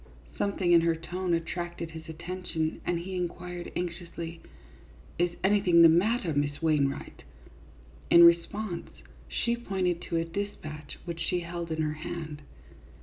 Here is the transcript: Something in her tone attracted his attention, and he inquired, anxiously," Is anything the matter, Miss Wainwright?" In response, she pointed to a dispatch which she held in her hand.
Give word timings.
Something 0.35 0.71
in 0.71 0.81
her 0.81 0.95
tone 0.95 1.35
attracted 1.35 1.91
his 1.91 2.09
attention, 2.09 2.81
and 2.87 2.97
he 2.97 3.15
inquired, 3.15 3.71
anxiously," 3.75 4.41
Is 5.19 5.29
anything 5.43 5.83
the 5.83 5.89
matter, 5.89 6.33
Miss 6.33 6.59
Wainwright?" 6.59 7.21
In 8.09 8.23
response, 8.23 8.89
she 9.27 9.55
pointed 9.55 10.01
to 10.09 10.17
a 10.17 10.25
dispatch 10.25 10.97
which 11.05 11.19
she 11.21 11.41
held 11.41 11.69
in 11.71 11.83
her 11.83 11.93
hand. 12.01 12.41